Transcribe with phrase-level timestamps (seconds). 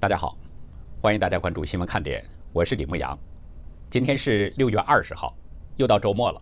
[0.00, 0.38] 大家好，
[1.02, 3.18] 欢迎大家关注新闻看点，我是李牧阳。
[3.90, 5.36] 今天是六月二十号，
[5.74, 6.40] 又到周末了。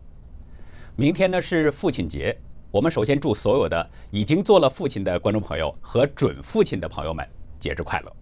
[0.94, 2.36] 明天呢是父亲节，
[2.70, 7.26] 我们首先祝所有的已经做了父亲的观众朋友和准父亲的朋友们
[7.58, 8.12] 节日快乐。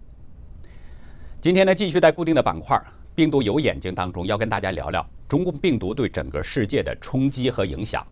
[1.41, 2.81] 今天呢继续在固定的板块
[3.13, 8.07] “病毒有眼睛”当中，要跟大家聊聊中共病毒对整个世界的冲击和影响。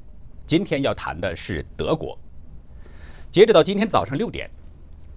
[0.45, 2.19] 今天要谈的是德国。
[3.31, 4.49] 截止到今天早上六点，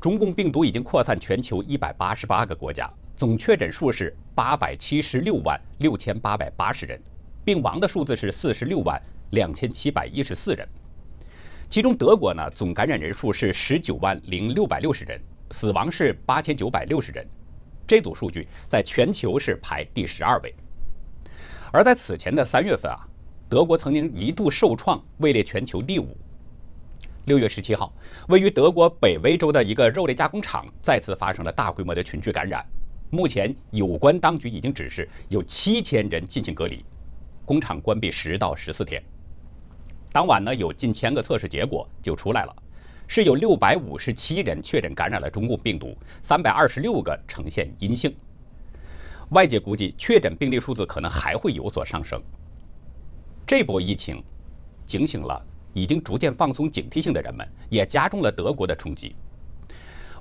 [0.07, 7.03] 中共病毒已经扩散全球一百八十八个国家，总确诊数是八百七十六万六千八百八十人，
[7.45, 10.65] 病亡的数字是四十六万两千七百一十四人。
[11.69, 17.27] 其中德国呢，总感染人数是十九万零六百六十人，死亡是八千九百六十人。
[17.85, 20.55] 这组数据在全球是排第十二位。
[21.73, 23.09] 而在此前的三月份啊，
[23.49, 26.17] 德国曾经一度受创，位列全球第五。
[27.27, 27.93] 六月十七号，
[28.29, 32.65] 位于德国北威州的一个肉类加工厂再次发生了大规模的群聚感染。
[33.11, 36.85] 目前，有关当局已经指示有七千人进行隔离，
[37.45, 39.03] 工厂关闭十到十四天。
[40.13, 42.57] 当晚呢，有近千个测试结果就出来了，
[43.09, 48.15] 是有六百五十七人确诊感染了中共病毒，三百二十六个呈现阴性。
[49.31, 52.23] 外界估计，确诊病例数字可能还会有所上升。
[53.45, 54.23] 这波疫情
[54.87, 55.45] 警醒了。
[55.77, 59.15] 已经逐渐放松警惕性的人们，也加重了德国的冲击。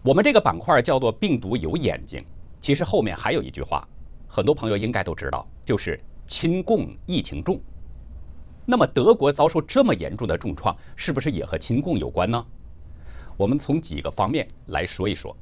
[0.04, 2.22] 我们这个板块叫做“病毒有眼睛”，
[2.60, 3.88] 其实后面还有一句话，
[4.28, 5.98] 很多朋友应该都知道，就是
[6.28, 7.58] “亲共疫情重”。
[8.68, 12.46] 那么德国遭受这么严重的重创，是不是也和亲共有关呢？
[13.38, 15.34] 我们从几个方面来说一说。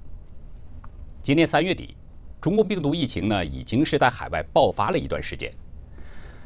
[1.24, 1.98] 今年三月底，
[2.40, 5.52] 中共病毒疫情呢已经是在海外爆发了一段时间。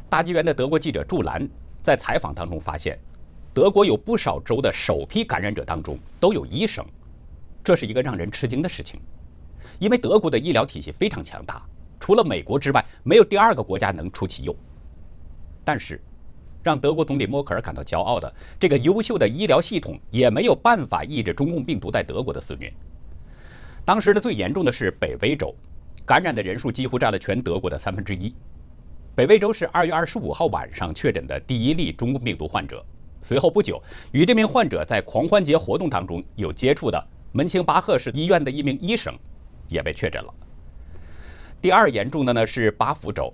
[0.08, 1.46] 大纪元的德国记者祝兰
[1.84, 2.98] 在采访当中发现。
[3.58, 6.86] 德国有不少州的首批感染者当中都有医生，
[7.64, 9.00] 这是一个让人吃惊的事情，
[9.80, 11.66] 因为德国的医疗体系非常强大，
[12.00, 14.56] 除了美国之外，没有第二个国家能出其右。
[15.66, 16.00] 但是，
[16.62, 22.72] 让德国总理默克尔感到骄傲的这个优秀的医疗系统，也没有办法抑制中共病毒在德国的肆虐。
[23.84, 25.52] 当时的最严重的是北威州，
[26.06, 28.36] 感染的人数几乎占了全德国的三分之一。
[29.16, 32.86] 北威州是二月二十五号晚上确诊的第一例中共病毒患者。
[33.28, 33.84] 随后不久，
[34.14, 39.14] 与这名患者在狂欢节活动当中有接触的门兴巴赫市医院的一名医生，
[39.68, 40.34] 也被确诊了。
[41.62, 43.34] 第二严重的呢是巴福州，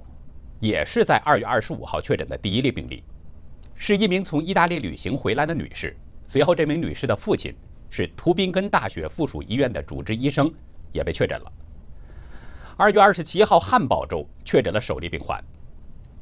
[0.59, 3.03] 也是在二月二十五号确诊的第一例病例，
[3.75, 5.95] 是一名从意大利旅行回来的女士。
[6.25, 7.53] 随后，这名女士的父亲
[7.91, 10.51] 是图宾根大学附属医院的主治医生，
[10.91, 11.51] 也被确诊了。
[12.77, 15.39] 二月二十七号，汉堡州确诊了首例病患。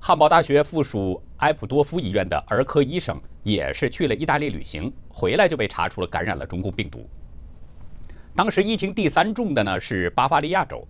[0.03, 7.07] 汉堡大学附属埃普多夫医院的儿科医生也是去了意大利旅行，回来就被查出了感染了中共病毒。
[8.35, 10.83] 当时疫情第三重的呢是巴伐利亚州，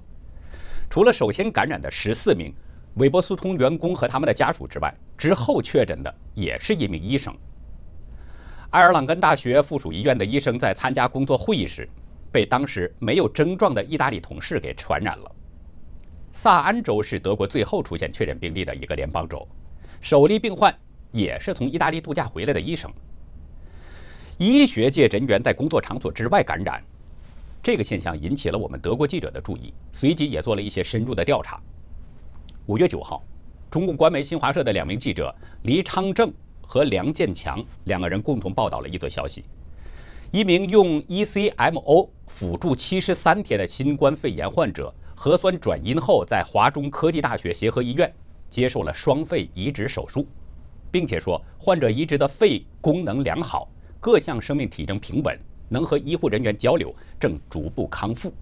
[0.89, 2.53] 除了首先感染的十四名
[2.93, 7.35] 韦伯斯通员工和他们的家属之外，之后确诊的也是一名医生。
[8.69, 11.85] 埃尔朗根大学附属医院的医生在参加工作会议时，
[12.31, 15.35] 被当时没有症状的意大利同事给传染了。
[16.33, 19.45] 萨安州是德国最后出现确诊病例的一个联邦州，
[19.99, 20.73] 首例病患
[21.11, 22.91] 也是从意大利度假回来的医生。
[24.37, 26.81] 医学界人员在工作场所之外感染，
[27.61, 31.61] 这个现象引起了我们德国记者的注意，随即也做了一些深入的调查。
[32.65, 33.21] 五月九号，
[33.69, 39.43] 中共官媒新华社的两名记者黎昌正和梁建强两个人共同报道了一则消息：
[40.31, 44.91] 一名用 ECMO 辅助七十三天的新冠肺炎患者。
[45.23, 48.11] 核酸转阴后，在华中科技大学协和医院
[48.49, 50.25] 接受了双肺移植手术，
[50.89, 55.39] 并且说患者移植的肺功能良好，各项生命体征平稳，
[55.69, 58.33] 能和医护人员交流，正逐步康复。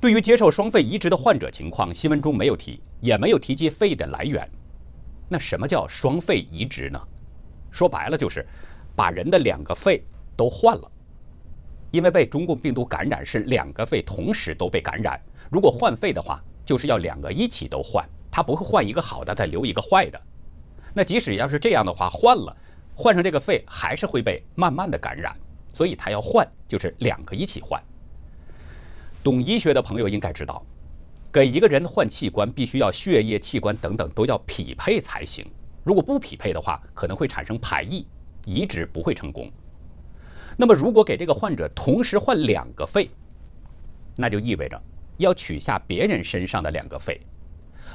[0.00, 4.48] 对于接受双肺移植的患者情况，新闻中没有提，也没有提及肺的来源。
[5.28, 7.00] 那什么叫双肺移植呢？
[7.72, 8.46] 说白了就是
[8.94, 10.00] 把人的两个肺
[10.36, 10.88] 都换了。
[11.90, 15.18] 因为被中共病毒感染是两个肺同时都被感染，
[15.50, 20.20] 如果换肺的话，就是要两个一起都换，他不会换一个好的再留一个坏的。
[20.94, 22.54] 那即使要是这样的话，换了，
[22.94, 25.34] 换成这个肺还是会被慢慢的感染，
[25.72, 27.82] 所以他要换就是两个一起换。
[29.22, 30.64] 懂医学的朋友应该知道，
[31.32, 35.46] 给一个人换器官必须要血液、器官等等都要匹配才行，
[35.84, 38.06] 如果不匹配的话，可能会产生排异，
[38.44, 39.50] 移植不会成功。
[40.60, 43.08] 那么，如果给这个患者同时换两个肺，
[44.16, 44.82] 那就意味着
[45.18, 47.20] 要取下别人身上的两个肺，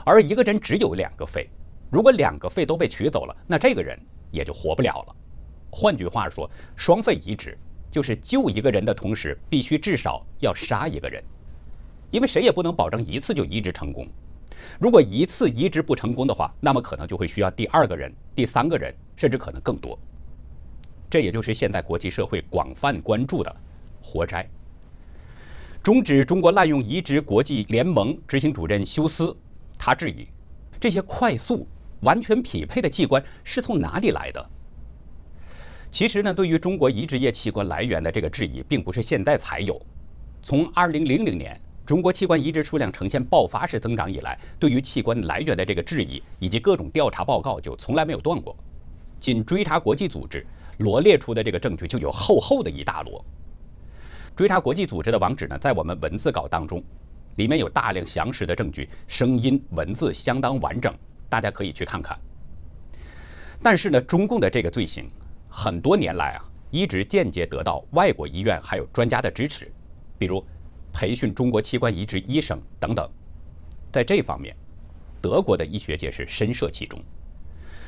[0.05, 1.49] 而一个人只有两个肺，
[1.91, 3.99] 如果两个肺都被取走了，那这个人
[4.31, 5.15] 也就活不了了。
[5.69, 7.57] 换句话说，双肺移植
[7.91, 11.21] 就是救一个人的同时，必须至少要杀一个人，
[12.11, 14.07] 因为谁也不能保证一次就移植成功。
[14.79, 19.99] 如果一次移植不成功的话，那么可能就会需要第二个人、第三个人，甚至可能更多。
[21.13, 23.55] 这也就是现在国际社会广泛关注的
[24.01, 24.49] 活摘。
[25.83, 29.37] 终止中国滥用移植国际联盟执行主任休斯，
[29.77, 30.25] 他质疑
[30.79, 31.67] 这些快速、
[32.01, 34.43] 完全匹配的器官是从哪里来的。
[35.91, 39.79] 其实呢，对于中国移植业器官来源的这个质疑，并不是现在才有。
[40.41, 48.57] 从2000年中国器官移植数量呈现爆发式增长以来，对于器官来源的这个质疑以及各种调查报告就从来没有断过。
[49.19, 50.43] 仅追查国际组织
[50.77, 53.23] 罗列出的这个证据就有厚厚的一大摞。
[54.35, 56.83] 追查国际组织的网址呢，在我们文字稿当中，
[57.35, 60.93] 里面有大量详实的证据，声音、文字相当完整，
[61.29, 62.17] 大家可以去看看。
[63.61, 65.09] 但是呢，中共的这个罪行。
[65.55, 69.71] 很多年来啊，一直间接得到外国医院还有专家的支持，
[70.17, 70.43] 比如
[70.91, 73.07] 培训中国器官移植医生等等。
[73.91, 74.55] 在这方面，
[75.21, 76.99] 德国的医学界是深涉其中。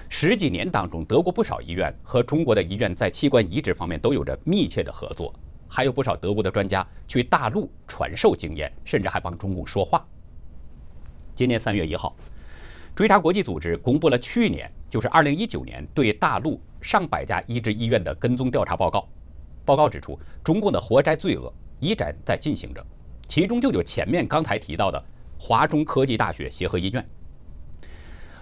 [0.10, 5.34] 十几年当中，德国不少医院和中国的医院在器官移植方面都有着密切的合作，
[5.68, 10.06] 还有不少德国的专家去大陆传授经验，甚至还帮中共说话。
[11.34, 12.16] 今年三月一号。
[12.96, 19.06] 追查国际组织公布了去年，就是二零一九年对大陆上百家医治医院的跟踪调查报告。
[19.66, 22.82] 报告指出，中共的活摘罪恶依然在进行着，
[23.28, 25.04] 其中就有前面刚才提到的
[25.38, 27.06] 华中科技大学协和医院。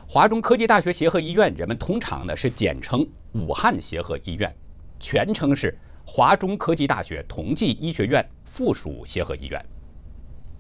[0.08, 4.54] 华中科技大学协和医院，人们通常呢是简称武汉协和医院，
[5.00, 9.64] 全称是华中科技大学同济医学院附属协和医院。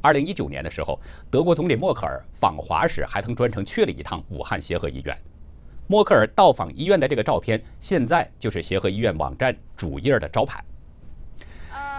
[0.01, 0.99] 二零一九年的时候，
[1.29, 5.15] 德国总理默克尔访华时还曾专程去了一趟武汉协和医院。
[5.87, 10.63] 默克尔到访医院的这个照片，现在就是协和医院网站主页的招牌。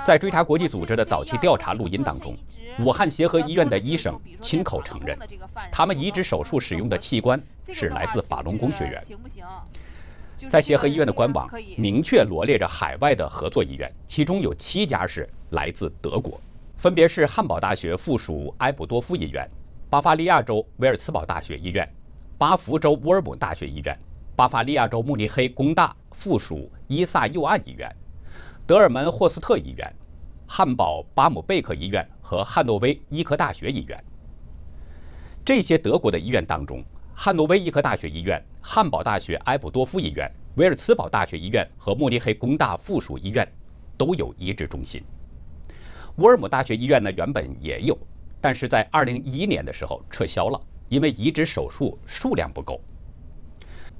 [0.05, 2.37] 在追查国际组织的早期调查录音当中，
[2.81, 5.19] 武汉协和医院的医生亲口承认，
[5.71, 7.41] 他们移植手术使用的器官
[7.73, 9.03] 是来自法轮功学员。
[10.51, 16.41] 在协和医院的官网明确罗列着海外的合作医院，其中有七家是来自德国。
[16.77, 19.49] 分别是汉堡大学附属埃普多夫医院、
[19.89, 21.89] 巴伐利亚州维尔茨堡大学医院、
[22.37, 23.97] 巴福州沃尔姆大学医院、
[24.35, 27.89] 巴伐利亚州慕尼黑工大附属伊萨右岸医院、
[28.67, 29.95] 德尔门霍斯特医院、
[30.47, 34.05] 汉堡巴姆贝克医院和汉诺威医科大学医院。
[35.45, 36.83] 这些德国的医院当中，
[37.15, 43.47] 汉诺威医科大学医院、汉堡大学埃普多夫医院、维尔茨堡大学医院和慕尼黑工大附属医院
[43.97, 45.03] 都有移植中心。
[46.17, 47.99] 沃尔姆大学医院呢，原本也有，
[48.41, 52.81] 但是在二零一一年的时候撤销了，因为移植手术数量不够。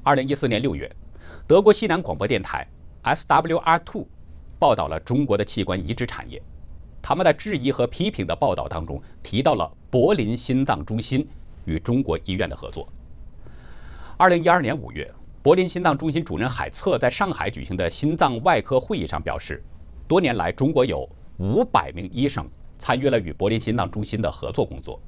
[0.03, 0.91] 二零一四年六月，
[1.47, 2.67] 德国西南广播电台
[3.03, 4.07] SWR Two
[4.65, 6.41] 报道了中国的器官移植产业，
[7.03, 11.29] 他们在质疑和批评的报道当中提到了柏林心脏中心
[11.67, 12.89] 与中国医院的合作。
[14.17, 15.13] 二零一二年五月，
[15.43, 19.63] 柏林心脏中心主任海策在上海举行的心脏外科会议上表示，
[20.09, 21.07] 多年来中国有。
[21.39, 24.99] 五百名医生参与了与柏林心脏中心的合作工作。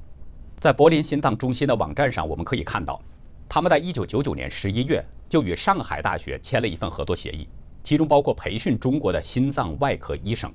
[0.59, 3.01] 在柏林心脏中心的网站上，我们可以看到，
[3.49, 7.47] 他们在一九九九年十一月就与上海大学签了一份合作协议，
[7.87, 10.53] 其中包括培训中国的心脏外科医生。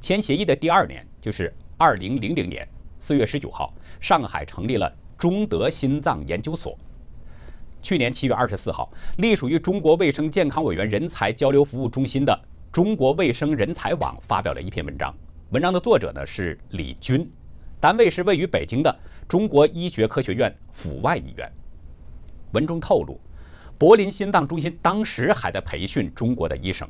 [0.00, 2.64] 签协议的第二年，就是二零零零年
[3.00, 4.88] 四月十九号，上海成立了
[5.18, 6.78] 中德心脏研究所。
[7.82, 12.40] 去年七月二十四号，隶属于中国卫生健康委员人才交流服务中心的。
[12.70, 15.12] 中国卫生人才网发表了一篇文章，
[15.50, 17.28] 文章的作者呢是李军，
[17.80, 21.52] 单位是位于北京的中国医学科学院阜外医院。
[22.52, 23.18] 文中透露，
[23.82, 26.88] 柏林心脏中心当时还在培训中国的医生。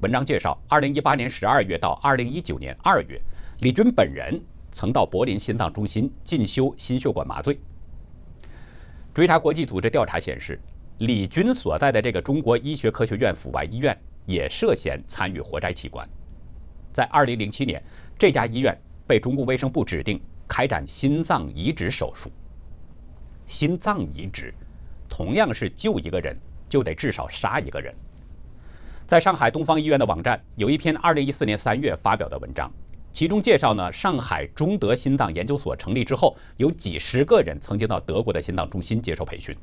[0.00, 3.20] 文章介绍，二零一八年十二月到二零一九年二月，
[3.58, 7.60] 李军本人曾到柏林心脏中心进修心血管麻醉。
[9.12, 10.58] 追查国际组织调查显示，
[10.96, 13.94] 李军所在的这个中国医学科学院阜外医院。
[14.24, 16.08] 也涉嫌参与活摘器官。
[16.90, 17.82] 在2007年，
[18.18, 18.74] 这家医院
[19.06, 22.30] 被中共卫生部指定开展心脏移植手术。
[23.44, 24.54] 心脏移植
[25.16, 26.36] 同样是救一个人
[26.68, 27.94] 就得至少杀一个人。
[29.06, 32.68] 在上海东方医院的网站有一篇2014年3月发表的文章，
[33.12, 39.56] 其中介绍呢，上海中德心脏研究所成立之后，有几十个人曾经到德国的心脏中心接受培训，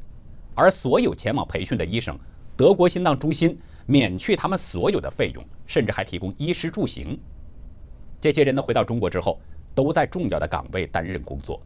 [0.56, 2.18] 而所有前往培训的医生，
[2.56, 3.60] 德国心脏中心。
[3.88, 7.20] 免去他们所有的费用，甚至还提供衣食住行。
[8.22, 9.42] 这些人呢，回到中国之后，
[9.76, 11.62] 都在重要的岗位担任工作。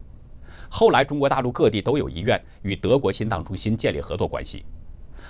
[0.68, 4.64] 后来，中国大陆各地都有医院与德国心脏中心建立合作关系。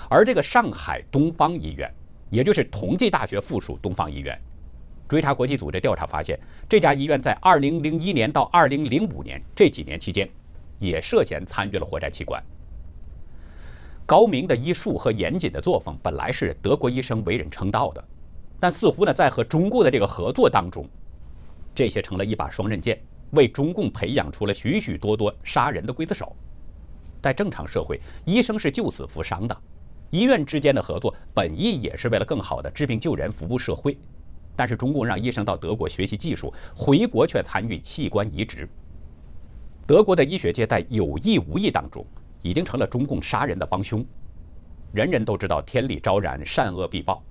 [0.09, 1.93] 而这个上海东方医院，
[2.31, 4.39] 也就是同济大学附属东方医院，
[5.09, 6.39] 追查国际组织调查发现，
[6.69, 10.29] 这家医院在2001年到2005年这几年期间，
[10.79, 12.43] 也涉嫌参与了活摘器官。
[14.05, 18.05] 高明的医术和严谨的作风本来是德国医生为人称道的，
[18.61, 20.89] 但似乎呢，在和中共的这个合作当中，
[21.75, 23.01] 这些成了一把双刃剑，
[23.31, 26.35] 为中共培养出了许许多多杀人的刽子手。
[27.23, 29.57] 在正常社会，医生是救死扶伤的，
[30.11, 33.99] 医院之间的合作本意也是为了更好的治病救人、服务社会。
[34.55, 38.69] 但是中共让医生到德国学习技术，回国却参与器官移植。
[39.87, 42.07] 德国的医学界在有意无意当中，
[42.43, 44.05] 已经成了中共杀人的帮凶。
[44.93, 47.23] 人人都知道天理昭然，善恶必报。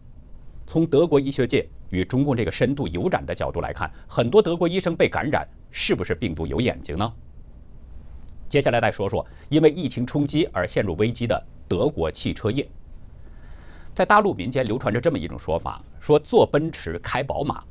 [0.67, 7.13] 从德国医学界与中共这个深度有染的角度来看，很多德国医生被感染，是不是病毒有眼睛呢？
[8.47, 12.65] 接下来再说说因为疫情冲击而陷入危机的德国汽车业。
[13.93, 17.61] 在大陆民间流传着这么一种说法，说坐奔驰开宝马，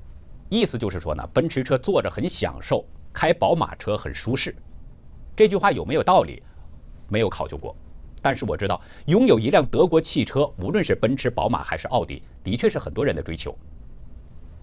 [0.50, 4.54] 意思就是说呢，奔驰车坐着很享受，开宝马车很舒适。
[5.34, 6.42] 这句话有没有道理？
[7.08, 7.74] 没有考究过。
[8.20, 13.56] 但是我知道，拥有一辆德国汽车，无论是奔驰、宝马还是奥迪，的确是很多人的追求。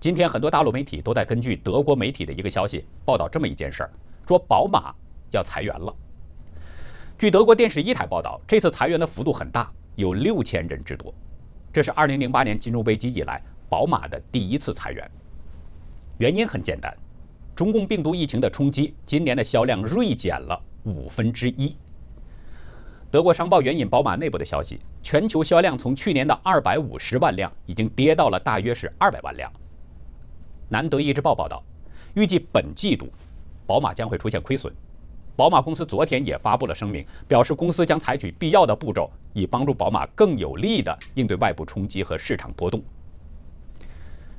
[0.02, 3.92] 今天很多大陆媒体都在根据德国媒体的一个消息报道这么一件事儿，
[4.28, 4.92] 说宝马
[5.30, 5.96] 要裁员了。
[7.20, 11.14] 据德国电视一台报道，这次裁员的幅度很大，有六千人之多。
[11.72, 13.40] 这是2008年金融危机以来
[13.70, 15.08] 宝马的第一次裁员。
[16.18, 16.92] 原因很简单，
[17.56, 21.76] 中共病毒疫情的冲击，今年的销量锐减了五分之一。
[23.12, 29.54] 德国商报援引宝马内部的消息，全球销量从去年的250万辆已经跌到了大约是200万辆。
[30.72, 31.62] 南德意志报报道，
[32.14, 33.10] 预计本季度
[33.68, 34.74] 宝马将会出现亏损。
[35.36, 42.82] 宝马公司昨天也发布了声明，表示公司将采取必要的步骤，以帮助宝马更有力地应对外部冲击和市场波动。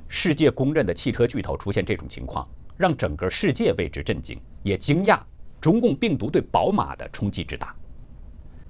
[0.07, 5.19] 世界公认的汽车巨头出现这种情况，让整个世界为之震惊，也惊讶
[5.61, 7.75] 中共病毒对宝马的冲击之大。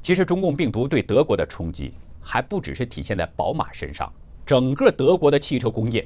[0.02, 4.12] 其实，中共病毒对德国的冲击还不只是体现在宝马身上，
[4.46, 6.06] 整个德国的汽车工业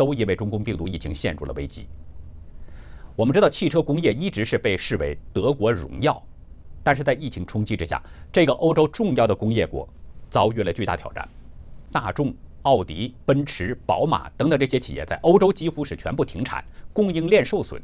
[0.00, 1.86] 都因为中共病毒疫情陷入了危机。
[3.14, 6.22] 我们知道，汽车工业一直是被视为德国荣耀，
[6.82, 8.02] 但是在疫情冲击之下，
[8.32, 9.86] 这个欧洲重要的工业国
[10.30, 11.28] 遭遇了巨大挑战。
[11.92, 16.64] 大众、奥迪、奔驰、宝马等等这些企业在欧洲几乎是全部停产，
[16.94, 17.78] 供应链受损，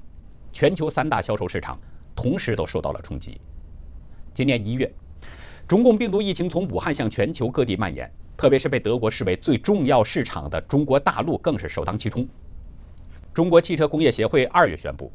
[0.55, 1.79] 全球三大销售市场
[2.15, 3.39] 同时都受到了冲击。
[4.33, 4.91] 今年一月，
[5.69, 12.27] 中共病毒疫情从武汉向全球各地蔓延，特别是被德国视为最重要市场的中国大陆更是首当其冲。
[13.33, 15.11] 中国汽车工业协会二月宣布。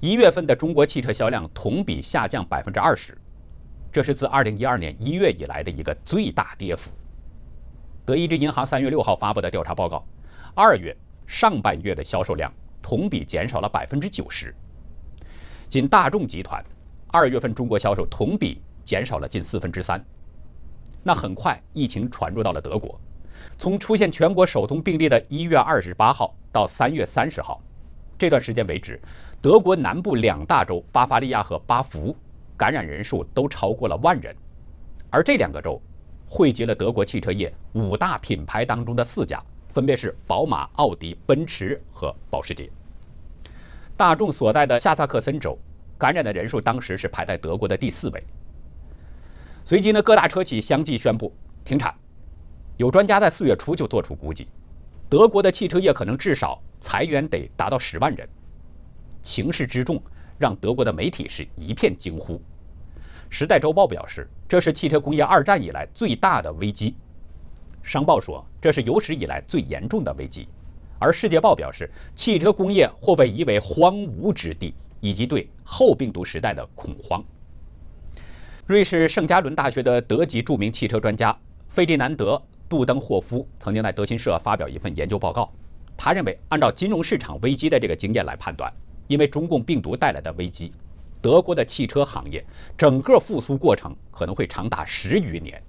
[0.00, 3.18] 一月份的中国汽车销量同比下降百分之二十，
[3.90, 6.90] 这是自二零一二年一月以来的一个最大跌幅。
[8.04, 10.06] 德意志银行三月六号发布的调查报告，
[10.54, 10.96] 二月
[11.26, 14.54] 上半月的销售量同比减少了百分之九十。
[15.68, 16.64] 仅大众集团
[17.08, 20.00] 二月份中国销售同比减少了近四分之三。
[21.08, 23.00] 那很快，疫情传入到了德国，
[23.56, 27.62] 从出现全国首宗病例的一月二十八号到三月三十号
[28.18, 29.00] 这段时间为止。
[29.40, 32.14] 德国南部两大州巴伐利亚和巴福，
[32.58, 34.36] 感染人数都超过了万人，
[35.08, 35.80] 而这两个州
[36.28, 42.68] 汇集了德国汽车业五大品牌当中的四家，分别是宝马、奥迪、奔驰和保时捷。
[43.96, 45.58] 大众所在的下萨克森州，
[45.96, 48.22] 感染的人数当时是排在德国的第四位。
[49.68, 51.30] 随即呢，各大车企相继宣布
[51.62, 51.94] 停产，
[52.78, 54.48] 有专家在四月初就做出估计，
[55.10, 58.26] 德国的汽车业可能至少裁员得达到十万人。
[59.22, 60.02] 情势之重，
[60.38, 62.36] 让德国的媒体是一片惊呼。
[63.28, 66.88] 《时代周报》表示，这是汽车工业二战以来最大的危机；
[67.82, 70.48] 《商报》说，这是有史以来最严重的危机；
[70.98, 77.22] 而《世界报》表示，汽车工业或被夷为荒芜之地，以及对后病毒时代的恐慌。
[78.68, 81.34] 瑞士圣加伦大学的德籍著名汽车专家
[81.70, 82.34] 费迪南德·
[82.68, 85.50] 杜登霍夫曾经在德新社发表一份研究报告，
[85.96, 88.70] 他认为，按照金融市场危机的这个经验来判断。
[89.06, 90.70] 因为中共病毒带来的危机，
[91.22, 92.44] 德国的汽车行业
[92.76, 95.62] 整个复苏过程可能会长达十余年。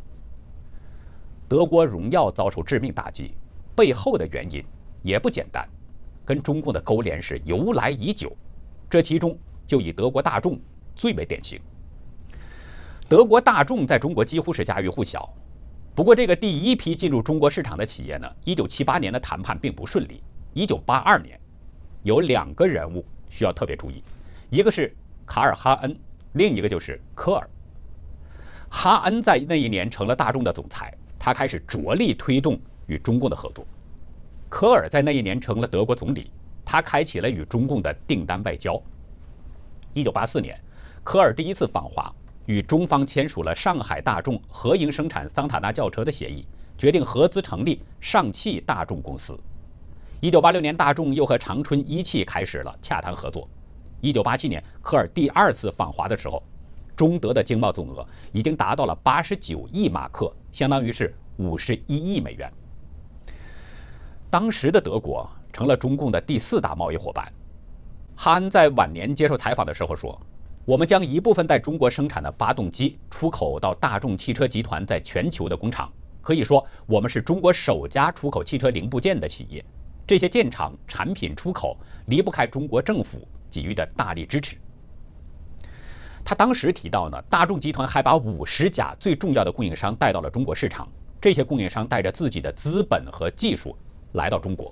[1.47, 3.33] 德国荣耀遭受致命打击，
[3.77, 4.61] 背后的原因
[5.03, 5.65] 也不简单，
[6.25, 8.35] 跟中共的勾连是由来已久。
[8.89, 10.59] 这其中就以德国大众
[10.97, 11.57] 最为典型。
[13.09, 15.27] 德国大众在中国几乎是家喻户晓，
[15.95, 20.21] 不过这个第一批进入中国市场的企业呢，一九七八年的谈判并不顺利。
[20.53, 21.39] 一九八二年，
[22.03, 23.03] 有两个人物。
[23.27, 24.03] 需要特别注意，
[24.49, 24.91] 一个是
[25.23, 25.95] 卡尔哈恩，
[26.33, 27.49] 另一个就是科尔。
[28.69, 33.63] 哈恩在那一年成了大众的总裁，他开始着力推动与中共的合作。
[34.49, 36.31] 科尔在那一年成了德国总理，
[36.65, 38.81] 他开启了与中共的订单外交。
[39.93, 40.59] 一九八四年，
[41.03, 42.11] 科尔第一次访华，
[42.49, 46.43] 与中方签署了上海大众合营生产桑塔纳轿车的协议，
[46.79, 49.39] 决定合资成立上汽大众公司。
[50.19, 53.47] 一九八六年，大众又和长春一汽开始了洽谈合作。
[54.01, 56.41] 一九八七年，科尔第二次访华的时候，
[56.95, 62.51] 中德的经贸总额已经达到了八十九亿马克，相当于是五十一亿美元。
[64.27, 67.31] 当时的德国成了中共的第四大贸易伙伴。
[68.15, 70.19] 哈恩在晚年接受采访的时候说
[70.69, 79.65] ：“我们将一部分在中国生产的发动机出口到大众汽车集团在全球的工厂，可以说我们是中国首家出口汽车零部件的企业。
[80.05, 84.57] 这些建厂产品出口离不开中国政府。”给予的大力支持。
[86.23, 90.87] 他当时提到呢，大众集团还把五十家最重要的供应商带到了中国市场，
[91.19, 93.75] 这些供应商带着自己的资本和技术
[94.11, 94.71] 来到中国。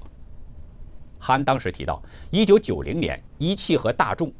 [1.17, 1.99] 韩当时提到，
[2.29, 4.31] 一九九零年，一汽和大众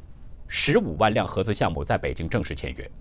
[0.47, 2.91] 十五万辆合资项目在北京正式签约。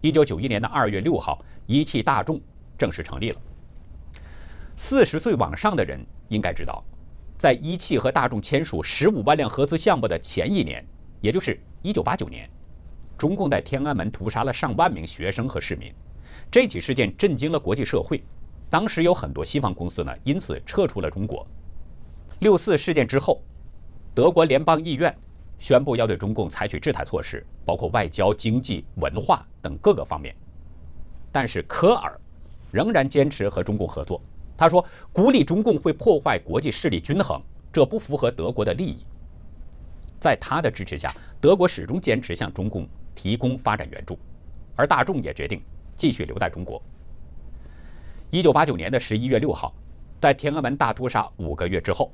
[0.00, 2.40] 一九九一年的二月六号，一汽大众
[2.78, 3.40] 正式成立了。
[4.76, 6.84] 四十岁往上的人应该知道。
[7.38, 10.82] 在一汽和大众签署十五万辆合资项目的前一年，
[11.20, 12.48] 也就是一九八九年，
[13.18, 15.92] 中共在天安门屠杀了上万名学生和市民。
[16.50, 18.22] 这起事件震惊了国际社会，
[18.70, 21.46] 当时有很多西方公司呢，因此撤出了中国。
[22.38, 23.42] 六四事件之后，
[24.14, 25.14] 德国联邦议院
[25.58, 30.34] 宣布要对中共采取制裁措施，包括外交、经济、文化等各个方面。
[31.32, 32.18] 但是科尔
[32.70, 34.20] 仍然坚持和中共合作。
[34.56, 37.40] 他说：“孤立中共会破坏国际势力均衡，
[37.72, 39.04] 这不符合德国的利益。”
[40.18, 44.18] 在他的支持下，德国始终坚持向中共提供发展援助，
[44.74, 45.62] 而大众也决定
[45.94, 46.82] 继续留在中国。
[48.30, 49.74] 一九八九年的十一月六号，
[50.20, 52.10] 在天安门大屠杀五个月之后，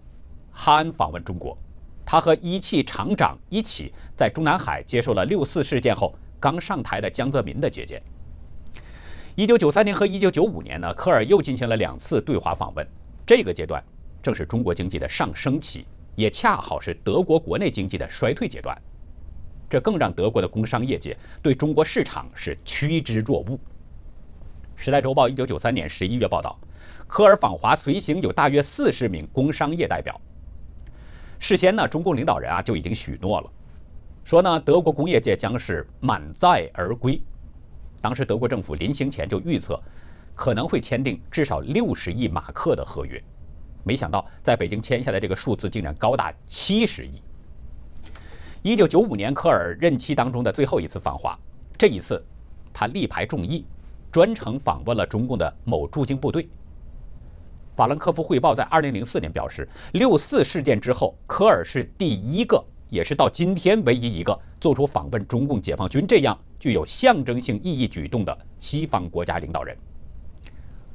[0.51, 1.57] 哈恩访问中国，
[2.05, 8.03] 他和一汽厂长一起在中南海接受了六四事件后刚上台的江泽民的接见。
[9.35, 12.87] 一九九三年和一九九五年呢，科尔又进行了两次对华访问。
[13.25, 13.83] 这个阶段
[14.23, 15.87] 正是中国经济的上升期，
[16.17, 18.77] 也恰好是德国国内经济的衰退阶段。
[19.71, 23.57] 这更让德国的工商业界对中国市场是趋之若鹜。
[24.77, 26.59] 《时代周报》一九九三年十一月报道，
[27.07, 30.21] 科尔访华随行有大约四十名工商业代表。
[31.43, 33.51] 事先呢，中共领导人啊就已经许诺了，
[34.23, 37.21] 说呢，德国工业界将是满载而归。
[38.01, 39.77] 当时德国政府临行前就预测，
[40.37, 43.21] 可能会签订至少六十亿马克的合约，
[43.83, 47.21] 没想到在北京签下的这个数字竟然高达七十亿。
[48.63, 51.37] 一九九五年科尔任期当中的最后一次访华，
[51.77, 52.25] 这一次
[52.73, 53.67] 他力排众议，
[54.13, 56.49] 专程访问了中共的某驻京部队。
[57.75, 62.63] 法兰克福汇报在二零零四年表示，六四事件之后，科尔是第一个。
[62.91, 69.75] 也是到今天唯一一个做出访问中共解放军这样具有象征性意义举动的西方国家领导人。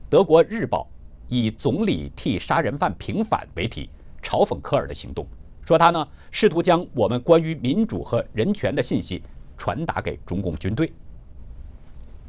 [0.08, 0.88] 德国日报
[1.28, 3.90] 以“总理替杀人犯平反”为题，
[4.22, 5.26] 嘲讽科尔的行动，
[5.66, 9.24] 说他呢试图将我们关于民主和人权的信息
[9.58, 10.94] 传达给中共军队。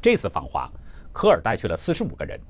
[0.01, 0.67] 这次访华，
[1.13, 2.41] 科尔带去了四十五个人，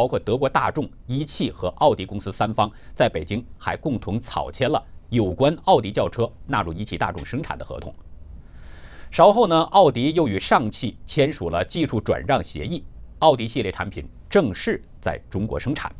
[0.00, 4.82] 包括德国大众、一汽和奥迪公司三方，在北京还共同草签了。
[5.10, 7.94] 有关奥迪轿车纳入一汽大众生产的合同。
[9.10, 12.82] 稍后呢，奥迪又与上汽签署了技术转让协议，
[13.18, 15.94] 奥迪系列产品正式在中国生产。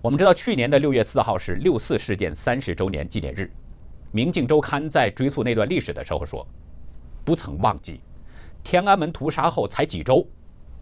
[0.00, 3.42] 我们知道，去年的六月四号是六四事件三十周年纪念日，
[4.10, 6.46] 《明镜周刊》在追溯那段历史的时候说
[7.26, 8.00] ：“不曾忘记，
[8.64, 10.26] 天安门屠杀后才几周，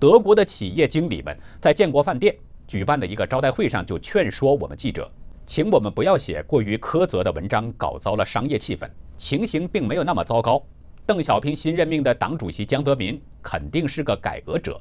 [0.00, 2.34] 德国的企业经理们在建国饭店
[2.66, 5.08] 举办的一个招待会上就劝说我们记者。”
[5.46, 8.88] 请我们不要写过于苛责的文章，搞糟了商业气氛。
[9.16, 10.62] 情形并没有那么糟糕。
[11.04, 14.80] 邓小平新任命的党主席江泽民肯定是个改革者。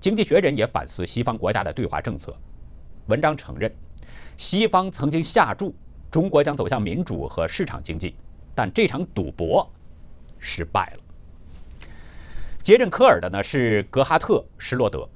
[0.00, 2.34] 经济学人也反思西方国家的对华政策。
[3.08, 3.70] 文章承认，
[4.38, 5.74] 西方曾经下注
[6.10, 8.14] 中国将走向民主和市场经济，
[8.54, 9.70] 但这场赌博
[10.38, 11.01] 失败了。
[12.62, 15.08] 接任科尔的呢是格哈特·施罗德，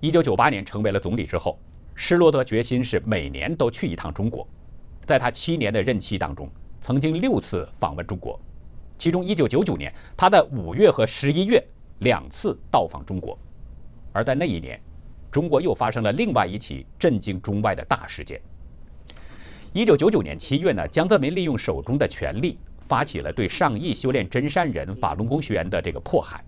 [0.00, 1.58] 一九九八年成为了总理之后。
[1.94, 4.46] 施罗德决心是每年都去一趟中国，
[5.04, 8.38] 在他七年的任期当中，曾经六次访问中国，
[8.96, 11.62] 其中1999年他在五月和十一月
[11.98, 13.38] 两次到访中国，
[14.12, 14.80] 而在那一年，
[15.30, 18.40] 中国又发生了另外一起震惊中外的大事件。
[19.74, 26.42] 1999年七月呢，江泽民利用手中的权力，发起了对上亿修炼真善人法轮功学员的这个迫害。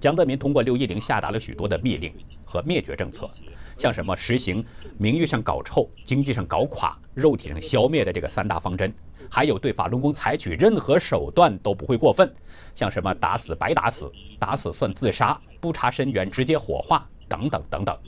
[0.00, 2.12] 江泽民通过六一零下达了许多的密令
[2.44, 3.28] 和灭绝政策。
[3.76, 4.64] 像什么实行
[4.98, 8.94] 名誉上搞臭、经济上搞垮、肉体上消灭的这个三大方针，
[9.28, 12.32] 还有对法轮功采取任何手段都不会过分，
[12.72, 17.98] 像什么打死白打死、打死算自杀、不查身源直接火化等等等等。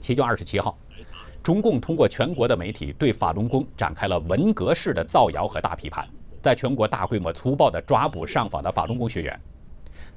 [0.00, 0.78] 七月二十七号，
[1.42, 6.08] 中共通过全国的媒体对法轮功展开了文革式的造谣和大批判，
[6.40, 9.38] 在全国大规模粗暴地抓捕上访的法轮功学员。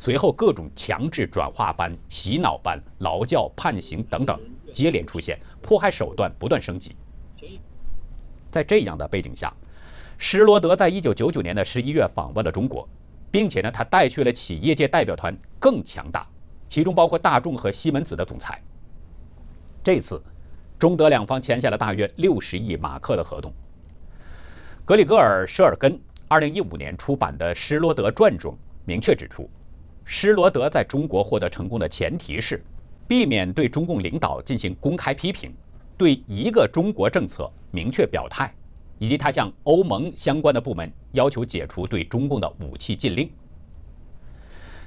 [0.01, 4.41] 随后，各种强制转化班、洗脑班、劳教、判刑等等
[4.73, 6.95] 接连出现，迫害手段不断升级。
[8.49, 9.53] 在这样的背景下，
[10.17, 12.89] 施罗德在一九九九年的十一月访问了中国，
[13.29, 16.27] 并且呢，他带去了企业界代表团更强大，
[16.67, 18.59] 其中包括大众和西门子的总裁。
[19.83, 20.19] 这次，
[20.79, 23.53] 中德两方签下了大约六十亿马克的合同。
[24.83, 29.47] 格里戈尔·舍尔根二零一五年出版的《施罗德传》中明确指出。
[30.13, 32.61] 施罗德在中国获得成功的前提是，
[33.07, 35.53] 避免对中共领导进行公开批评，
[35.97, 38.53] 对一个中国政策明确表态，
[38.99, 43.31] 以及他向欧盟相关的部门要求解除对中共的武器禁令。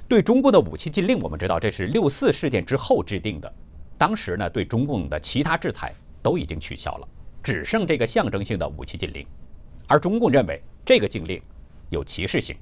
[0.07, 3.51] 对中共的武器禁令，我们知道这是六四事件之后制定的，
[3.97, 7.07] 当时呢对中共的其他制裁都已经取消了，
[7.41, 9.25] 只剩这个象征性的武器禁令，
[9.87, 11.41] 而中共认为这个禁令
[11.89, 12.55] 有歧视性。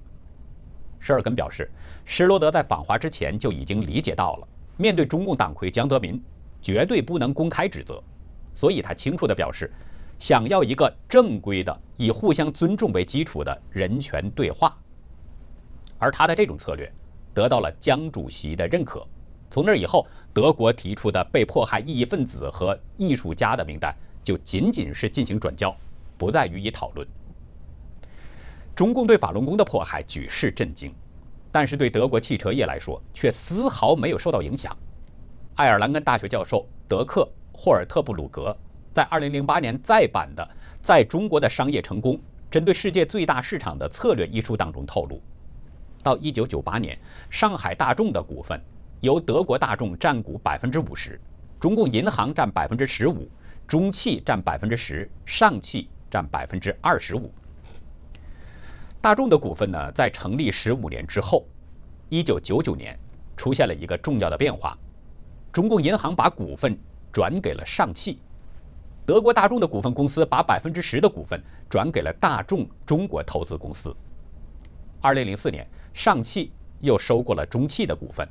[1.06, 1.70] 施尔根表示，
[2.06, 6.18] 施罗德在访华之前就已经理解到了，面对中共党魁江泽民，
[6.62, 8.02] 绝对不能公开指责，
[8.56, 9.70] 所以他清楚地表示，
[10.18, 14.74] 想要一个正规的、以互相尊重为基础的人权对话。
[16.00, 16.90] 而他的这种策略
[17.34, 19.06] 得到了江主席的认可。
[19.52, 25.76] 从那以后，德国提出的被迫害异议分子和艺术家的名单就仅仅是进行转交，
[26.18, 27.06] 不再予以讨论。
[28.76, 30.92] 中共对法轮功的迫害举世震惊，
[31.52, 34.76] 但是对德国汽车业来说却丝毫没有受到影响。
[35.56, 37.22] 爱尔兰根大学教授德克·
[37.56, 38.56] 霍尔特布鲁格
[38.92, 40.44] 在2008年再版的
[40.82, 45.22] 《在中国的商业成功：针对世界最大市场的策略》一书当中透露，
[46.02, 46.98] 到1998年，
[47.30, 48.60] 上海大众的股份
[49.02, 51.20] 由德国大众占股50%，
[51.60, 53.28] 中共银行占15%，
[53.68, 57.30] 中汽占10%，上汽占25%。
[59.04, 61.46] 大众的股份呢，在成立十五年之后，
[62.08, 62.98] 一九九九年
[63.36, 64.78] 出现了一个重要的变化，
[65.52, 66.80] 中共银行把股份
[67.12, 68.18] 转给了上汽，
[69.06, 73.94] 德国大众的股份公司把百分之十的股份转给了大众中国投资公司。
[75.02, 78.26] 二零零四年，上汽又收购了中汽的股份，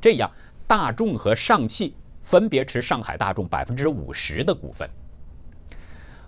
[0.00, 0.28] 这样
[0.66, 4.90] 大众和上汽分别持上海大众百分之五十的股份。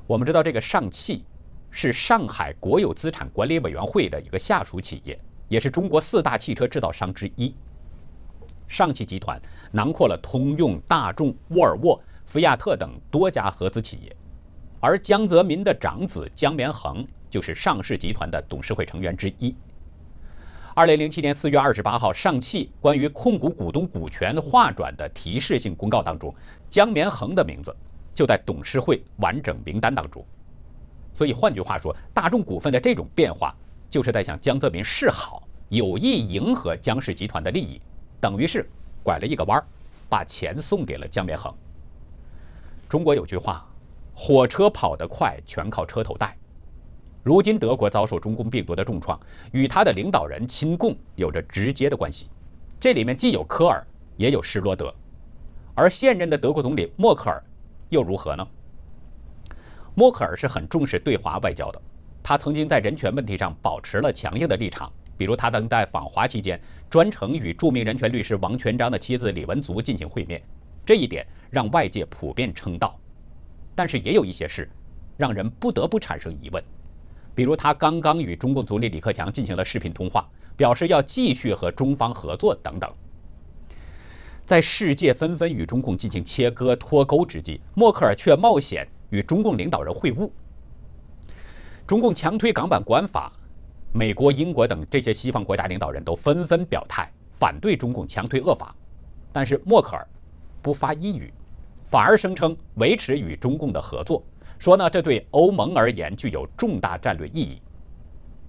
[0.07, 1.25] 我们知道这个上汽。
[1.71, 7.55] 是上海国有资产管理委员会的一个下属企业，也是中国四大汽车制造商之一。
[8.67, 9.41] 上汽集团
[9.73, 14.15] 囊括了通用、大众、沃尔沃、菲亚特等多家合资企业，
[14.81, 19.55] 而江泽民的长子江绵恒就是上市集团的董事会成员之一。
[20.75, 26.35] 二零零七年四月二十八号，上汽关于控股股东股权划转的提示性公告当中，
[26.69, 27.75] 江绵恒的名字
[28.15, 30.25] 就在董事会完整名单当中。
[31.19, 33.53] 所以换句话说，大众股份的这种变化，
[33.91, 37.81] 就是在向江泽民示好，有意迎合江氏集团的利益，
[38.21, 38.65] 等于是
[39.03, 39.67] 拐了一个弯儿，
[40.09, 41.53] 把钱送给了江绵恒。
[42.89, 43.67] 中国有句话，
[44.15, 46.39] 火车跑得快全靠车头带。
[47.25, 49.19] 如今德国遭受中共病毒的重创，
[49.51, 52.29] 与他的领导人亲共有着直接的关系，
[52.79, 53.85] 这里面既有科尔，
[54.17, 54.95] 也有施罗德，
[55.75, 57.43] 而现任的德国总理默克尔
[57.89, 58.47] 又如何呢？
[59.99, 61.83] 默克尔是很重视对华外交的，
[62.23, 70.41] 他曾经在人权问题上保持了强硬的立场，比如他曾在访华期间专程与著名人权律师王全璋的妻子李文足进行会面，
[70.87, 72.97] 这一点让外界普遍称道。
[73.75, 74.71] 但是也有一些事
[75.17, 76.63] 让人不得不产生疑问，
[77.35, 82.89] 比如他刚刚与中共总理李克强进行了视频通话，表示要继续和中方合作等等。
[84.47, 88.87] 在世界纷纷与中共进行切割脱钩之际，默克尔却冒险。
[89.11, 90.31] 与中共领导人会晤，
[91.87, 93.33] 中共强推港版国安法，
[93.93, 98.75] 美国、英国等这些西方国家领导人都纷纷表态反对中共强推恶法，
[99.33, 100.07] 但是默克尔
[100.61, 101.33] 不发一语，
[101.87, 104.23] 反而声称维持与中共的合作，
[104.59, 107.63] 说呢这对欧盟而言具有重大战略意义。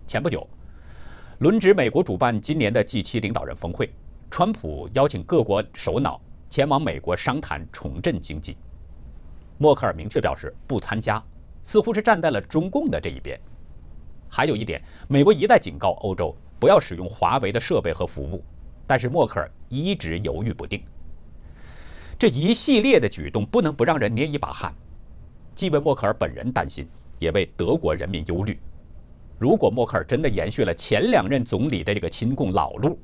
[0.05, 0.45] 前不久，
[1.37, 3.89] 轮值美国主办今年的 G7 领导人峰会，
[4.29, 6.19] 川普邀请各国首脑
[6.49, 8.57] 前往美国商谈重振经济。
[9.59, 11.21] 默克尔明确表示不参加，
[11.63, 13.37] 似乎是站在了中共的这一边。
[14.29, 18.41] 还有一点，美国一再警告欧洲不要使用华为的设备和服务，
[18.87, 20.81] 但是默克尔一直犹豫不定。
[22.17, 24.73] 这一系列的举动不能不让人捏一把汗，
[25.53, 28.57] 既为默克尔本人担心，也为德国人民忧虑。
[29.37, 32.97] 如果默克尔真的延续了前两任总理的这个亲共老路，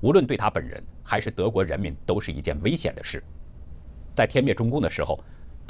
[0.00, 3.22] 无论对他本人还是德国人民，都是一件危险的事。
[4.12, 5.18] 在天灭中共的时候，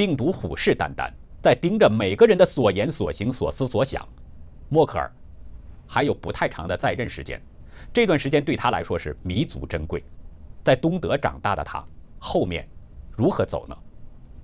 [0.00, 4.02] 病毒虎视眈眈，在盯着每个人的所言所行所思所想。
[4.70, 5.12] 默克尔
[5.86, 7.38] 还有不太长的在任时间，
[7.92, 10.02] 这段时间对他来说是弥足珍贵。
[10.64, 11.84] 在东德长大的他，
[12.18, 12.66] 后面
[13.14, 13.76] 如何走呢？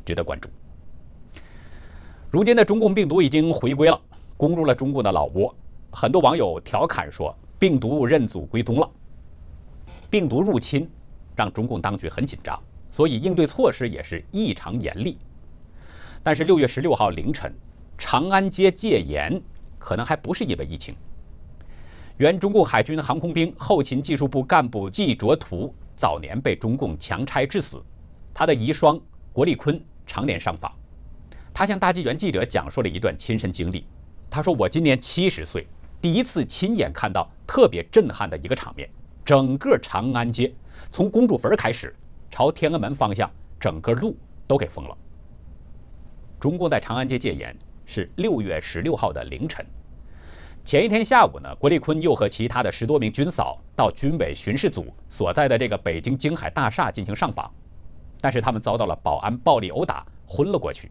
[0.05, 0.51] 值得关注。
[2.31, 3.99] 如今的中共病毒已经回归了，
[4.37, 5.57] 攻入了中共的老窝。
[5.90, 8.90] 很多网友调侃说：“病毒认祖归宗了。”
[10.11, 10.87] 病毒入侵
[11.35, 15.16] 让中共当局很紧张，所以应对措施也是异常严厉。
[16.27, 17.55] 但是六月十六号凌晨，
[17.97, 19.41] 长安街戒严
[19.79, 20.93] 可能还不是因为疫情。
[22.17, 27.81] 原中共海军航空兵后勤技术部干部季卓图早年被中共强拆致死，
[28.35, 29.01] 他的遗孀
[29.33, 30.73] 郭丽坤常年上访。
[31.55, 33.87] 他向大纪元记者讲述了一段亲身经历。
[34.29, 35.65] 他说：“我今年七十岁。”
[36.03, 38.91] 第一次亲眼看到特别震撼的一个场面，
[39.25, 40.53] 整个长安街
[40.91, 41.95] 从公主坟开始
[42.33, 44.17] 朝天安门方向，整个路
[44.49, 44.99] 都给封了。
[46.47, 47.53] 中共在长安街戒严
[47.85, 49.67] 是六月十六号的凌晨，
[50.65, 57.53] 前一天下午呢，郭立坤又和其他的十多名军嫂到军委巡视组所在的这个北京京海大厦进行上访，
[58.21, 60.89] 但是他们遭到了保安暴力殴打，昏了过去。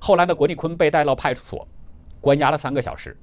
[0.00, 1.68] 后来呢，郭立坤被带到派出所，
[2.18, 3.14] 关押了三个小时。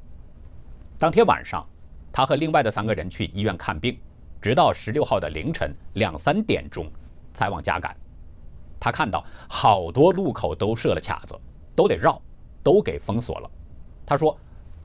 [1.00, 1.68] 当天晚上，
[2.12, 3.98] 他和另外的三个人去医院看病，
[4.40, 6.86] 直到十六号的凌晨两三点钟
[7.34, 7.98] 才往家赶。
[8.82, 11.40] 他看到好多路口都设了卡子，
[11.76, 12.20] 都得绕，
[12.64, 13.50] 都给封锁了。
[14.04, 14.36] 他说：“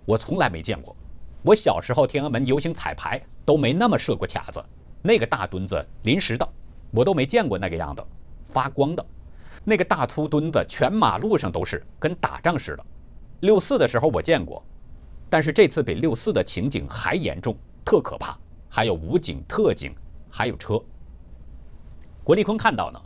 [0.05, 0.95] 我从来没见过，
[1.43, 4.63] 我小时候天安门游行彩排都没那么设过卡子，
[5.01, 6.47] 那个大墩子临时的，
[6.91, 8.07] 我都没见过那个样的，
[8.45, 9.05] 发光的，
[9.65, 12.85] 那个大粗墩子全马路上都是，跟打仗似的。
[13.41, 14.63] 六四的时候我见过。”
[15.29, 19.93] 但是这次比六四的情景还严重，特可怕，还有武警、特警，
[20.31, 20.81] 还有车。
[22.23, 23.03] 郭立坤看到呢，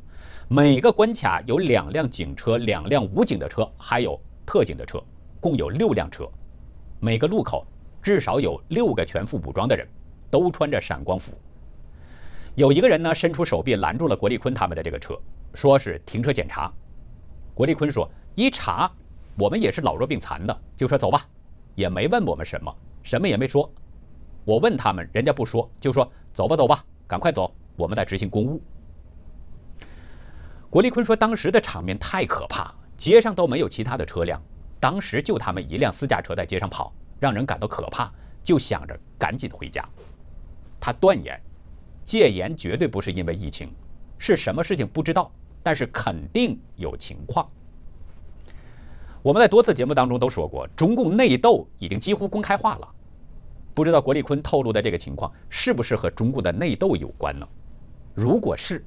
[0.53, 5.01] 每个关卡有两辆警车、两辆武警的车，还有特警的车，
[5.39, 6.29] 共有六辆车。
[6.99, 7.65] 每个路口
[8.03, 9.87] 至少有六个全副武装的人，
[10.29, 11.39] 都穿着闪光服。
[12.57, 15.17] 有一个人呢，伸出手臂拦住了郭立坤他们的这个车，
[15.55, 16.69] 说是停车检查。
[17.55, 18.91] 郭立坤说：“一查，
[19.39, 21.25] 我们也是老弱病残的，就说走吧。”
[21.77, 23.73] 也没问我们什么，什么也没说。
[24.45, 28.61] 我问他们，人家不说，就说走吧，走吧，赶快走，我们在执行公务。
[30.71, 34.41] 郭立坤说，当时的场面太可怕，街上都没有其他的车辆，
[34.79, 38.09] 当时就他们一辆私家车在街上跑，让人感到可怕，
[38.45, 39.85] 就想着赶紧回家。
[40.79, 41.39] 他断言，
[42.05, 43.69] 戒严绝对不是因为疫情，
[44.17, 47.51] 是什么事情不知道，但是肯定有情况。
[49.23, 52.89] 我们在多次节目当中都说过，中共内斗已经几乎公开化了。
[53.75, 57.47] 不知道郭立坤透露的这个情况是不是和中共的内斗有关呢？
[58.15, 58.85] 如果是，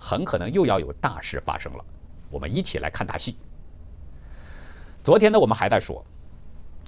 [0.00, 1.84] 很可能又要有大事发生了。
[2.30, 3.36] 我们一起来看大戏。
[5.04, 6.04] 昨天呢，我们还在说，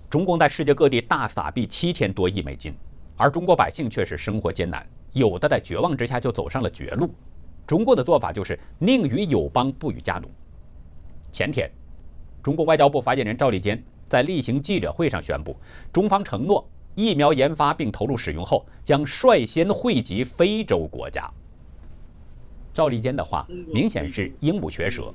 [0.08, 2.74] 中共在世界各地大撒币七千多亿美金，
[3.16, 7.10] 而中国百姓却是生活艰难，有的在绝望之下就走上了绝路。
[7.66, 10.28] 中共的做法就是宁与友邦，不与家奴。
[11.30, 11.70] 前天。
[12.42, 15.56] 中国外交部发言人赵立坚在例行记者会上宣布，
[15.92, 21.30] 中方承诺疫苗研发并投入使用后，将率先惠及非洲国家。
[22.74, 25.12] 赵立坚的话明显是鹦鹉学舌，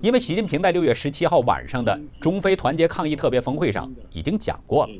[0.00, 4.92] 因为习近平在六月十七号晚上的中非团结抗疫特别峰会上已经讲过了。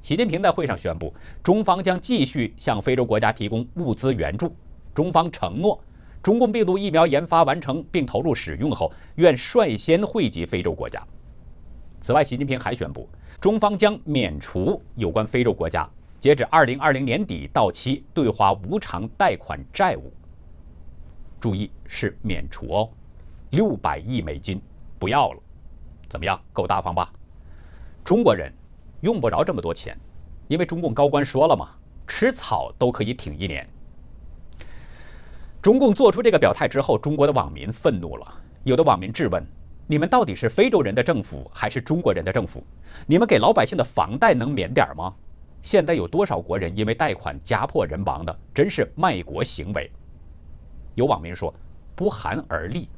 [0.00, 4.54] 习近平在会上宣布，中方将继续向非洲国家提供物资援助，
[4.94, 5.80] 中方承诺。
[6.22, 11.02] 中共病毒疫苗研发完成并投入使用后，愿率先惠及非洲国家。
[12.00, 13.08] 此外，习近平还宣布，
[13.40, 15.88] 中方将免除有关非洲国家
[16.20, 20.12] 截止二零二零年底到期对华无偿贷款债务。
[21.40, 22.90] 注意，是免除哦，
[23.50, 24.60] 六百亿美金
[24.98, 25.40] 不要了，
[26.08, 26.40] 怎么样？
[26.52, 27.12] 够大方吧？
[28.04, 28.52] 中国人
[29.00, 29.96] 用不着这么多钱，
[30.48, 31.70] 因为中共高官说了嘛，
[32.06, 33.68] 吃草都可以挺一年。
[35.60, 38.26] 中共做出这个表态之后，中国的网民愤怒了。
[38.64, 39.44] 有的网民质问
[39.86, 42.62] ：“你们到底是非洲人的政府还是中国人的政府？
[43.06, 45.14] 你们给老百姓的房贷能免点吗？
[45.60, 49.90] 现在有多少国人因为贷款家破人亡的，真是卖国行为。”
[50.98, 51.54] 有网民说
[51.94, 52.88] ：“不寒而栗，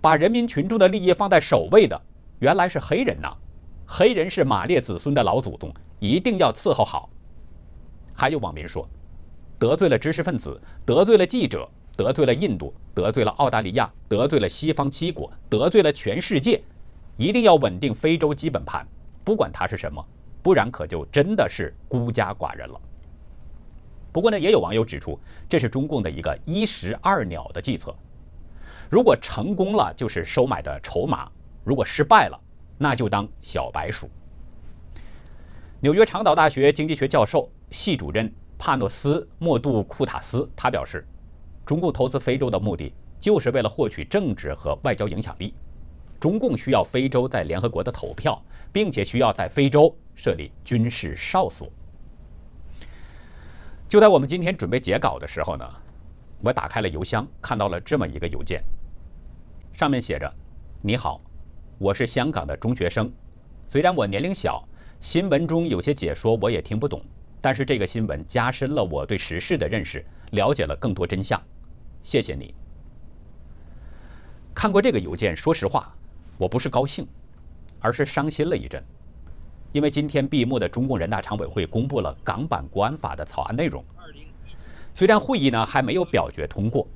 [0.00, 2.00] 把人民群众的利益放在首位的，
[2.38, 3.36] 原来是黑人呐！
[3.84, 7.10] 黑人是马列子孙的老祖宗，一定要伺候好。”
[8.14, 8.88] 还有网民说
[9.58, 16.62] ：“得罪了知识分子，得罪了记者。”得罪了印度，得罪了澳大利亚，得罪了西方七国，得罪了全世界，
[17.18, 18.86] 一定要稳定非洲基本盘，
[19.22, 20.02] 不管它是什么，
[20.42, 22.80] 不然可就真的是孤家寡人了。
[24.12, 25.18] 不过呢，也有网友指出，
[25.48, 27.94] 这是中共的一个一石二鸟的计策。
[28.88, 31.30] 如果成功了，就是收买的筹码；
[31.62, 32.40] 如果失败了，
[32.76, 34.10] 那就当小白鼠。
[35.80, 41.06] 纽约长岛大学经济学教授、系主任帕诺斯·莫杜库塔斯他表示，
[41.64, 45.54] 中共投资非洲的目的就是为了获取政治和外交影响力。
[46.18, 48.42] 中共需要非洲在联合国的投票，
[48.72, 51.66] 并且需要在非洲设立军事哨所。
[53.90, 55.68] 就在我们今天准备截稿的时候呢，
[56.42, 58.62] 我打开了邮箱，看到了这么一个邮件，
[59.72, 60.32] 上面写着
[60.80, 61.20] ：“你好，
[61.76, 63.12] 我是香港的中学生，
[63.66, 64.64] 虽然我年龄小，
[65.00, 67.02] 新闻中有些解说我也听不懂，
[67.40, 71.42] 但是这个新闻加深了我对时事的认识，了解了更多真相。
[72.00, 72.54] 谢谢你。”
[74.54, 75.92] 看过这个邮件，说实话，
[76.38, 77.04] 我不是高兴，
[77.80, 78.80] 而是伤心了一阵。
[79.72, 83.84] 因为今天闭幕的中共人大常委会公布了港版国安法的草案内容，
[84.92, 86.86] 虽然会议呢还没有表决通过，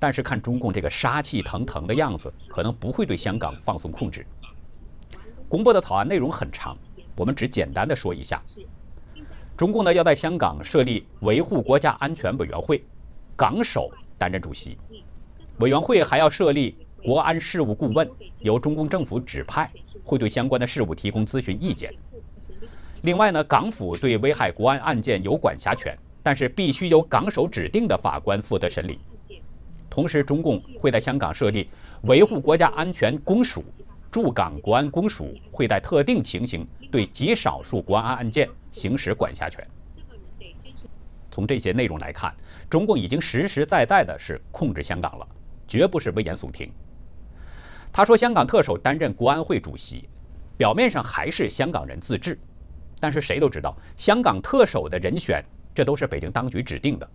[0.00, 4.26] 但是看中共这个杀气腾腾的样子，可能不会对香港放松控制。
[5.48, 6.76] 公布的草案内容很长，
[7.16, 8.42] 我们只简单的说一下。
[9.56, 12.82] 中共呢要在香港设立维护国家安全委员会，
[13.36, 14.76] 港首担任主席，
[15.58, 19.70] 委员会还要设立国安事务顾问，由中共政府指派，
[20.02, 21.94] 会对相关的事务提供咨询意见。
[23.04, 28.98] 另外呢，港府对危害国安案件有管辖权，但是必须由港首指定的法官负责审理。
[29.90, 31.68] 同时，中共会在香港设立
[32.04, 33.62] 维护国家安全公署，
[34.10, 39.62] 驻港国安公署会在特定情形对极少数国安案件行使管辖权。
[41.30, 42.34] 从这些内容来看，
[42.70, 45.28] 中共已经实实在在的是控制香港了，
[45.68, 46.72] 绝不是危言耸听。
[47.92, 50.08] 他说，香港特首担任国安会主席，
[50.56, 52.38] 表面上还是香港人自治。
[53.00, 57.08] 但是谁都知道，香港特首的人选，这都是北京当局指定的，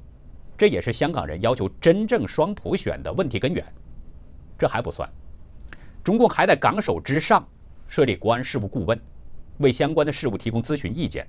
[0.57, 3.65] 这也是香港人要求真正双普选的问题根源。
[4.57, 5.09] 这还不算，
[6.03, 7.47] 中共还在港首之上
[7.87, 8.99] 设立国安事务顾问，
[9.59, 11.25] 为相关的事务提供咨询意见。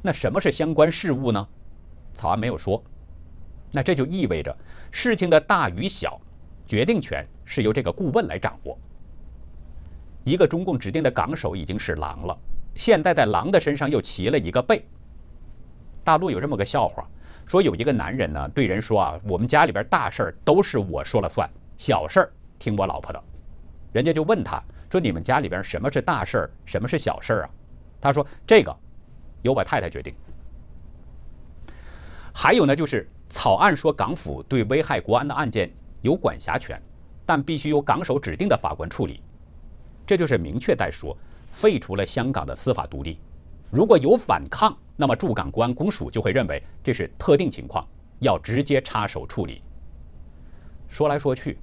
[0.00, 1.48] 那什么是相关事务呢？
[2.14, 2.82] 草案没有说。
[3.72, 4.56] 那这就意味着
[4.90, 6.18] 事情的大与小，
[6.66, 8.78] 决定权是由这个顾问来掌握。
[10.24, 12.38] 一个中共指定的港首已经是狼了。
[12.76, 14.86] 现在在狼的身上又骑了一个背。
[16.04, 17.04] 大陆有这么个笑话，
[17.46, 23.20] 说有一个男人呢对人说啊，我们家里边大事儿都是我说了算，小事儿听我老婆的。
[23.92, 27.50] 人家就问他说，你们家里边什么是大事儿，什么是小事儿啊？
[28.00, 28.76] 他说这个
[29.42, 30.14] 由我太太决定。
[32.32, 36.80] 还有呢，就是草案说港府对危害国安的案件有管辖权，
[37.24, 39.22] 但必须由港首指定的法官处理，
[40.06, 41.16] 这就是明确在说。
[41.56, 43.18] 废除了香港的司法独立，
[43.70, 47.82] 如果有反抗，那么驻港国安公署就会认为这是特定情况，
[48.18, 49.62] 要直接插手处理。
[50.86, 51.56] 说来说去，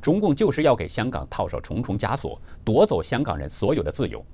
[0.00, 4.24] 中共就是要给香港套上重重枷锁，夺走香港人所有的自由。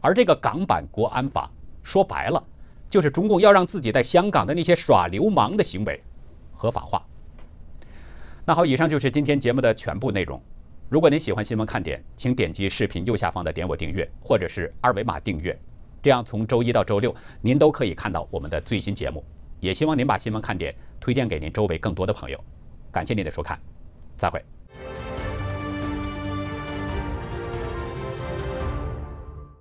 [0.00, 1.48] 而这个港版国安法，
[1.84, 2.42] 说白了，
[2.90, 6.02] 就是中共要让自己在香港的那些耍流氓的行为
[6.52, 7.00] 合法化。
[8.44, 10.42] 那好，以上就是今天节目的全部内容。
[10.94, 15.58] 如果您喜欢新闻看点，请点击视频右下方的点我订阅，或者是二维码订阅，
[16.00, 19.24] 这样从周一到周六您都可以看到我们的最新节目。
[19.58, 22.38] 也希望您把新闻看点推荐给您周围更多的朋友。
[22.92, 23.58] 感谢您的收看，
[24.16, 24.40] 再会。